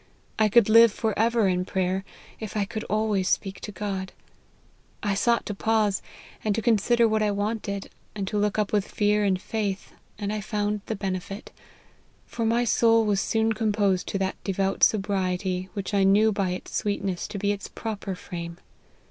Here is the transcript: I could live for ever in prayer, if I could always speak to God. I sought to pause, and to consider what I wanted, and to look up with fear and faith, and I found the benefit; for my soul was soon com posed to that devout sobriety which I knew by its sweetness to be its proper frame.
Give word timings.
I 0.39 0.49
could 0.49 0.67
live 0.67 0.91
for 0.91 1.13
ever 1.15 1.47
in 1.47 1.63
prayer, 1.63 2.03
if 2.39 2.57
I 2.57 2.65
could 2.65 2.83
always 2.85 3.27
speak 3.29 3.59
to 3.59 3.71
God. 3.71 4.13
I 5.03 5.13
sought 5.13 5.45
to 5.45 5.53
pause, 5.53 6.01
and 6.43 6.55
to 6.55 6.61
consider 6.63 7.07
what 7.07 7.21
I 7.21 7.29
wanted, 7.29 7.91
and 8.15 8.27
to 8.27 8.39
look 8.39 8.57
up 8.57 8.73
with 8.73 8.87
fear 8.87 9.23
and 9.23 9.39
faith, 9.39 9.91
and 10.17 10.33
I 10.33 10.41
found 10.41 10.81
the 10.87 10.95
benefit; 10.95 11.51
for 12.25 12.45
my 12.47 12.63
soul 12.63 13.05
was 13.05 13.21
soon 13.21 13.53
com 13.53 13.73
posed 13.73 14.07
to 14.07 14.17
that 14.17 14.43
devout 14.43 14.83
sobriety 14.83 15.69
which 15.73 15.93
I 15.93 16.03
knew 16.03 16.31
by 16.31 16.49
its 16.49 16.75
sweetness 16.75 17.27
to 17.27 17.37
be 17.37 17.51
its 17.51 17.67
proper 17.67 18.15
frame. 18.15 18.57